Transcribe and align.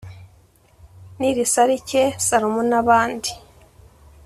Nirisalike 1.19 2.03
Salomon 2.25 2.67
n’abandi 2.71 3.29